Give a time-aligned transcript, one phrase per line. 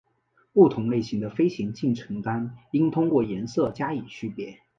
[0.51, 4.59] 不同类型的飞行进程单应通过颜色加以区别。